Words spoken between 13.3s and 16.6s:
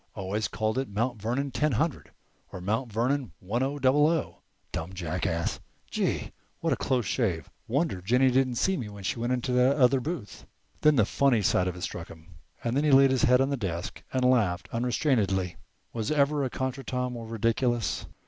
on the desk and laughed unrestrainedly. Was ever a